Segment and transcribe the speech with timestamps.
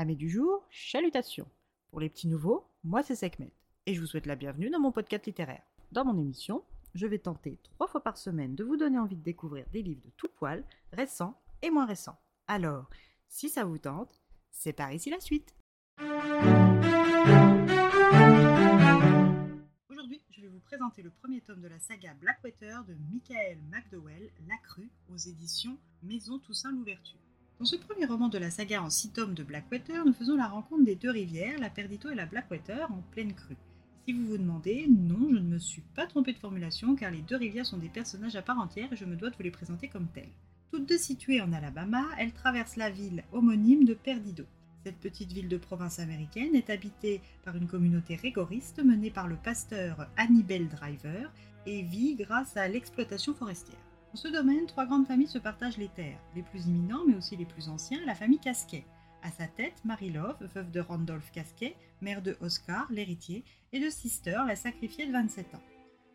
[0.00, 1.46] Amis du jour, chalutations.
[1.90, 3.52] Pour les petits nouveaux, moi c'est Sekhmet
[3.84, 5.62] et je vous souhaite la bienvenue dans mon podcast littéraire.
[5.92, 9.22] Dans mon émission, je vais tenter trois fois par semaine de vous donner envie de
[9.22, 12.18] découvrir des livres de tout poil, récents et moins récents.
[12.46, 12.88] Alors,
[13.28, 15.54] si ça vous tente, c'est par ici la suite.
[19.90, 24.30] Aujourd'hui, je vais vous présenter le premier tome de la saga Blackwater de Michael McDowell,
[24.48, 27.20] La Crue, aux éditions Maison Toussaint l'Ouverture.
[27.60, 30.48] Dans ce premier roman de la saga en six tomes de Blackwater, nous faisons la
[30.48, 33.58] rencontre des deux rivières, la Perdito et la Blackwater, en pleine crue.
[34.06, 37.20] Si vous vous demandez, non, je ne me suis pas trompée de formulation car les
[37.20, 39.50] deux rivières sont des personnages à part entière et je me dois de vous les
[39.50, 40.32] présenter comme tels.
[40.72, 44.44] Toutes deux situées en Alabama, elles traversent la ville homonyme de Perdido.
[44.86, 49.36] Cette petite ville de province américaine est habitée par une communauté rigoriste menée par le
[49.36, 51.30] pasteur Hannibal Driver
[51.66, 53.89] et vit grâce à l'exploitation forestière.
[54.12, 57.36] Dans ce domaine, trois grandes familles se partagent les terres, les plus imminents mais aussi
[57.36, 58.84] les plus anciens, la famille Casquet.
[59.22, 63.88] À sa tête, Marie Love, veuve de Randolph Casquet, mère de Oscar, l'héritier, et de
[63.88, 65.62] Sister, la sacrifiée de 27 ans.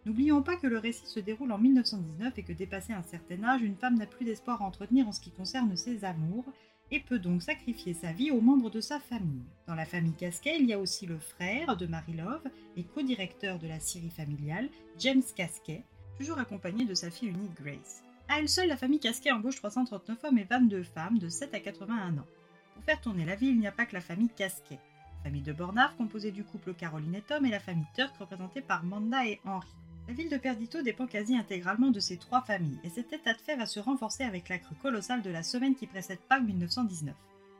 [0.05, 3.61] N'oublions pas que le récit se déroule en 1919 et que dépassé un certain âge,
[3.61, 6.45] une femme n'a plus d'espoir à entretenir en ce qui concerne ses amours
[6.91, 9.45] et peut donc sacrifier sa vie aux membres de sa famille.
[9.67, 12.43] Dans la famille Casquet, il y a aussi le frère de Marie Love
[12.75, 15.83] et co-directeur de la scierie familiale, James Casquet,
[16.17, 18.03] toujours accompagné de sa fille unique Grace.
[18.27, 21.59] À elle seule, la famille Casquet embauche 339 hommes et 22 femmes de 7 à
[21.59, 22.25] 81 ans.
[22.73, 24.79] Pour faire tourner la vie, il n'y a pas que la famille Casquet.
[25.17, 28.61] La famille de Bornard, composée du couple Caroline et Tom, et la famille Turk, représentée
[28.61, 29.69] par Manda et Henri.
[30.07, 33.41] La ville de Perdito dépend quasi intégralement de ces trois familles, et cet état de
[33.41, 37.15] fait va se renforcer avec la crue colossale de la semaine qui précède Pâques 1919.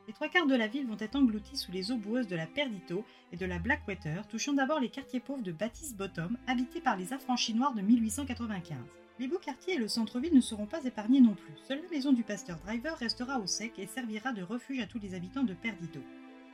[0.06, 2.46] Les trois quarts de la ville vont être engloutis sous les eaux boueuses de la
[2.46, 6.96] Perdito et de la Blackwater, touchant d'abord les quartiers pauvres de Baptiste Bottom, habités par
[6.96, 8.78] les affranchis noirs de 1895.
[9.18, 11.54] Les beaux quartiers et le centre-ville ne seront pas épargnés non plus.
[11.66, 15.00] Seule la maison du pasteur Driver restera au sec et servira de refuge à tous
[15.00, 16.00] les habitants de Perdito.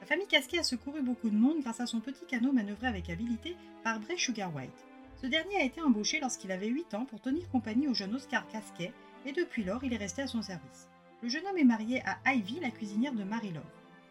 [0.01, 3.11] La famille Casquet a secouru beaucoup de monde grâce à son petit canot manœuvré avec
[3.11, 4.87] habileté par Bray Sugar White.
[5.21, 8.49] Ce dernier a été embauché lorsqu'il avait 8 ans pour tenir compagnie au jeune Oscar
[8.49, 8.93] Casquet
[9.27, 10.89] et depuis lors il est resté à son service.
[11.23, 13.63] Le jeune homme est marié à Ivy, la cuisinière de Marie Love.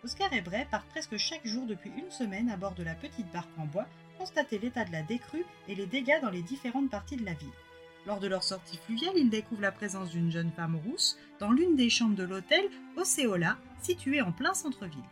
[0.01, 3.29] Oscar et Bray partent presque chaque jour depuis une semaine à bord de la petite
[3.33, 3.85] barque en bois
[4.17, 7.49] constater l'état de la décrue et les dégâts dans les différentes parties de la ville.
[8.07, 11.75] Lors de leur sortie fluviale, ils découvrent la présence d'une jeune femme rousse dans l'une
[11.75, 12.63] des chambres de l'hôtel
[12.95, 15.03] Océola, situé en plein centre-ville.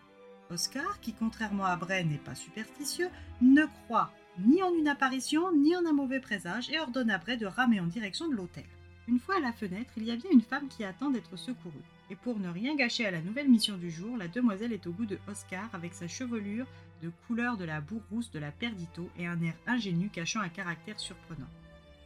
[0.50, 3.10] Oscar, qui contrairement à Bray n'est pas superstitieux,
[3.42, 7.36] ne croit ni en une apparition ni en un mauvais présage et ordonne à Bray
[7.36, 8.64] de ramer en direction de l'hôtel.
[9.09, 11.74] Une fois à la fenêtre, il y a bien une femme qui attend d'être secourue.
[12.12, 14.92] Et pour ne rien gâcher à la nouvelle mission du jour, la demoiselle est au
[14.92, 16.68] goût de Oscar avec sa chevelure
[17.02, 20.50] de couleur de la boue rousse de la Perdito et un air ingénu cachant un
[20.50, 21.48] caractère surprenant.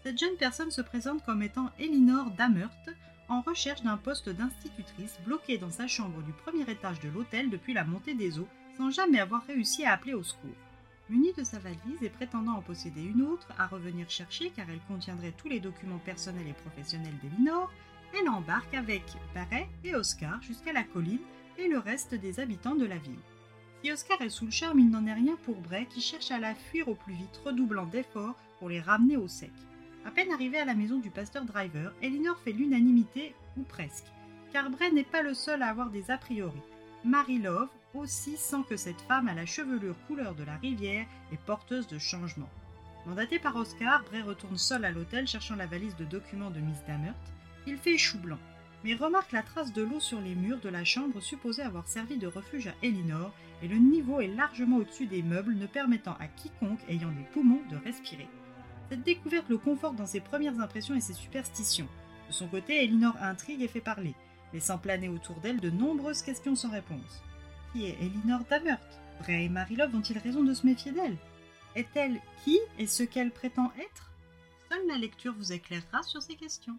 [0.03, 2.71] Cette jeune personne se présente comme étant Elinor Damert,
[3.27, 7.73] en recherche d'un poste d'institutrice bloquée dans sa chambre du premier étage de l'hôtel depuis
[7.73, 8.47] la montée des eaux,
[8.77, 10.55] sans jamais avoir réussi à appeler au secours.
[11.09, 14.79] Munie de sa valise et prétendant en posséder une autre à revenir chercher car elle
[14.87, 17.71] contiendrait tous les documents personnels et professionnels d'Elinor,
[18.17, 19.03] elle embarque avec
[19.33, 21.19] Barret et Oscar jusqu'à la colline
[21.57, 23.19] et le reste des habitants de la ville.
[23.83, 26.39] Si Oscar est sous le charme, il n'en est rien pour Bray qui cherche à
[26.39, 29.51] la fuir au plus vite, redoublant d'efforts pour les ramener au sec.
[30.05, 34.05] À peine arrivé à la maison du pasteur Driver, Elinor fait l'unanimité, ou presque,
[34.53, 36.61] car Bray n'est pas le seul à avoir des a priori.
[37.03, 41.39] Marie Love aussi sent que cette femme à la chevelure couleur de la rivière est
[41.45, 42.49] porteuse de changements.
[43.05, 46.83] Mandaté par Oscar, Bray retourne seul à l'hôtel cherchant la valise de documents de Miss
[46.87, 47.15] Damert.
[47.67, 48.39] Il fait chou blanc,
[48.83, 52.17] mais remarque la trace de l'eau sur les murs de la chambre supposée avoir servi
[52.17, 56.27] de refuge à Elinor, et le niveau est largement au-dessus des meubles, ne permettant à
[56.27, 58.27] quiconque ayant des poumons de respirer.
[58.89, 61.87] Cette découverte le conforte dans ses premières impressions et ses superstitions.
[62.27, 64.15] De son côté, Elinor intrigue et fait parler,
[64.53, 67.23] laissant planer autour d'elle de nombreuses questions sans réponse.
[67.73, 68.79] Qui est Elinor Damert
[69.19, 71.17] Bray et Marilove ont-ils raison de se méfier d'elle
[71.75, 74.11] Est-elle qui et ce qu'elle prétend être?
[74.69, 76.77] Seule la lecture vous éclairera sur ces questions.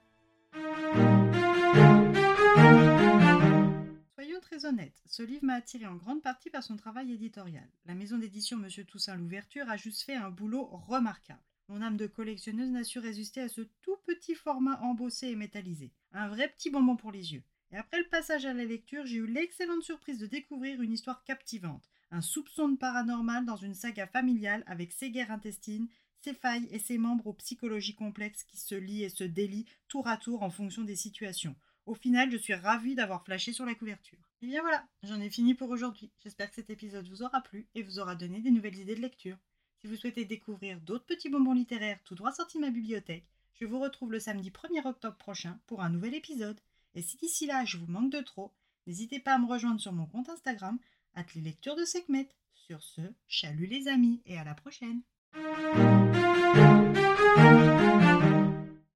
[4.15, 7.69] Soyons très honnêtes, ce livre m'a attiré en grande partie par son travail éditorial.
[7.86, 11.42] La maison d'édition Monsieur Toussaint l'Ouverture a juste fait un boulot remarquable.
[11.69, 15.91] Mon âme de collectionneuse n'a su résister à ce tout petit format embossé et métallisé.
[16.13, 17.42] Un vrai petit bonbon pour les yeux.
[17.74, 21.24] Et après le passage à la lecture, j'ai eu l'excellente surprise de découvrir une histoire
[21.24, 21.82] captivante.
[22.12, 25.88] Un soupçon de paranormal dans une saga familiale avec ses guerres intestines,
[26.21, 30.06] ses failles et ses membres aux psychologies complexes qui se lient et se délient tour
[30.06, 31.56] à tour en fonction des situations.
[31.86, 34.21] Au final, je suis ravie d'avoir flashé sur la couverture.
[34.41, 36.12] Et bien voilà, j'en ai fini pour aujourd'hui.
[36.22, 39.03] J'espère que cet épisode vous aura plu et vous aura donné des nouvelles idées de
[39.03, 39.36] lecture.
[39.80, 43.66] Si vous souhaitez découvrir d'autres petits bonbons littéraires tout droit sortis de ma bibliothèque, je
[43.66, 46.60] vous retrouve le samedi 1er octobre prochain pour un nouvel épisode.
[46.95, 48.53] Et si d'ici là je vous manque de trop,
[48.87, 50.79] n'hésitez pas à me rejoindre sur mon compte Instagram,
[51.15, 52.29] at les lectures de Sekhmet.
[52.55, 55.03] Sur ce, chalut les amis et à la prochaine.